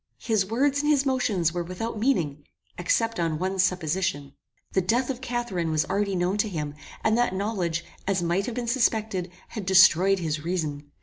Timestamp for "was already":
5.69-6.15